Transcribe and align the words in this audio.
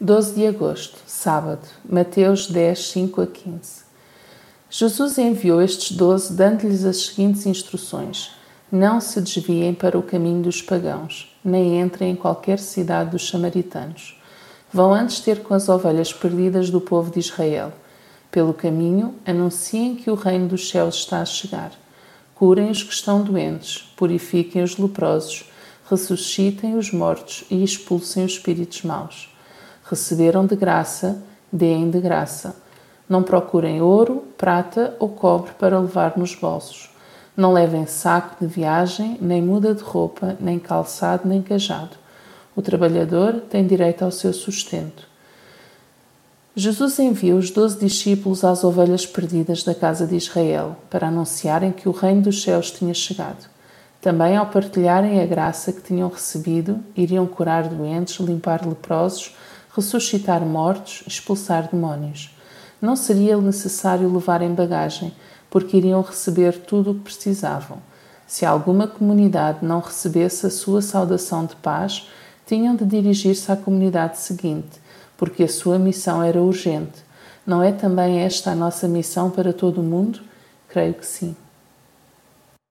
12 0.00 0.36
de 0.36 0.46
agosto, 0.46 0.96
sábado, 1.08 1.66
Mateus 1.84 2.46
10, 2.46 2.90
5 2.90 3.20
a 3.20 3.26
15. 3.26 3.82
Jesus 4.70 5.18
enviou 5.18 5.60
estes 5.60 5.96
doze, 5.96 6.32
dando-lhes 6.34 6.84
as 6.84 6.98
seguintes 6.98 7.46
instruções: 7.46 8.30
Não 8.70 9.00
se 9.00 9.20
desviem 9.20 9.74
para 9.74 9.98
o 9.98 10.02
caminho 10.04 10.40
dos 10.40 10.62
pagãos, 10.62 11.36
nem 11.44 11.80
entrem 11.80 12.12
em 12.12 12.14
qualquer 12.14 12.60
cidade 12.60 13.10
dos 13.10 13.28
samaritanos. 13.28 14.16
Vão 14.72 14.94
antes 14.94 15.18
ter 15.18 15.42
com 15.42 15.52
as 15.52 15.68
ovelhas 15.68 16.12
perdidas 16.12 16.70
do 16.70 16.80
povo 16.80 17.10
de 17.10 17.18
Israel. 17.18 17.72
Pelo 18.30 18.54
caminho, 18.54 19.16
anunciem 19.26 19.96
que 19.96 20.12
o 20.12 20.14
reino 20.14 20.46
dos 20.46 20.70
céus 20.70 20.94
está 20.94 21.22
a 21.22 21.26
chegar. 21.26 21.72
Curem 22.36 22.70
os 22.70 22.84
que 22.84 22.92
estão 22.92 23.20
doentes, 23.20 23.92
purifiquem 23.96 24.62
os 24.62 24.78
leprosos, 24.78 25.50
ressuscitem 25.90 26.76
os 26.76 26.92
mortos 26.92 27.42
e 27.50 27.64
expulsem 27.64 28.24
os 28.24 28.34
espíritos 28.34 28.84
maus 28.84 29.28
Receberam 29.90 30.44
de 30.44 30.54
graça, 30.54 31.22
deem 31.50 31.90
de 31.90 32.00
graça. 32.00 32.54
Não 33.08 33.22
procurem 33.22 33.80
ouro, 33.80 34.24
prata 34.36 34.94
ou 34.98 35.08
cobre 35.08 35.52
para 35.58 35.78
levar 35.80 36.18
nos 36.18 36.34
bolsos. 36.34 36.90
Não 37.34 37.52
levem 37.52 37.86
saco 37.86 38.36
de 38.40 38.46
viagem, 38.46 39.16
nem 39.20 39.40
muda 39.40 39.74
de 39.74 39.82
roupa, 39.82 40.36
nem 40.40 40.58
calçado, 40.58 41.26
nem 41.26 41.40
cajado. 41.40 41.96
O 42.54 42.60
trabalhador 42.60 43.42
tem 43.48 43.66
direito 43.66 44.04
ao 44.04 44.10
seu 44.10 44.32
sustento. 44.32 45.06
Jesus 46.54 46.98
enviou 46.98 47.38
os 47.38 47.50
doze 47.50 47.78
discípulos 47.78 48.42
às 48.42 48.64
ovelhas 48.64 49.06
perdidas 49.06 49.62
da 49.62 49.74
casa 49.74 50.06
de 50.06 50.16
Israel 50.16 50.76
para 50.90 51.06
anunciarem 51.06 51.70
que 51.70 51.88
o 51.88 51.92
reino 51.92 52.22
dos 52.22 52.42
céus 52.42 52.72
tinha 52.72 52.92
chegado. 52.92 53.48
Também, 54.00 54.36
ao 54.36 54.46
partilharem 54.46 55.22
a 55.22 55.26
graça 55.26 55.72
que 55.72 55.80
tinham 55.80 56.08
recebido, 56.08 56.80
iriam 56.96 57.26
curar 57.26 57.68
doentes, 57.68 58.18
limpar 58.18 58.66
leprosos, 58.66 59.36
ressuscitar 59.78 60.44
mortos, 60.44 61.04
expulsar 61.06 61.68
demónios. 61.70 62.36
Não 62.82 62.96
seria 62.96 63.36
necessário 63.38 64.12
levar 64.12 64.42
em 64.42 64.52
bagagem, 64.52 65.12
porque 65.48 65.76
iriam 65.76 66.02
receber 66.02 66.58
tudo 66.58 66.90
o 66.90 66.94
que 66.94 67.02
precisavam. 67.02 67.78
Se 68.26 68.44
alguma 68.44 68.88
comunidade 68.88 69.64
não 69.64 69.80
recebesse 69.80 70.46
a 70.46 70.50
sua 70.50 70.82
saudação 70.82 71.46
de 71.46 71.54
paz, 71.56 72.08
tinham 72.44 72.74
de 72.74 72.84
dirigir-se 72.84 73.50
à 73.52 73.56
comunidade 73.56 74.18
seguinte, 74.18 74.80
porque 75.16 75.44
a 75.44 75.48
sua 75.48 75.78
missão 75.78 76.22
era 76.22 76.42
urgente. 76.42 77.04
Não 77.46 77.62
é 77.62 77.70
também 77.70 78.18
esta 78.18 78.50
a 78.50 78.54
nossa 78.56 78.88
missão 78.88 79.30
para 79.30 79.52
todo 79.52 79.80
o 79.80 79.84
mundo? 79.84 80.20
Creio 80.68 80.94
que 80.94 81.06
sim. 81.06 81.36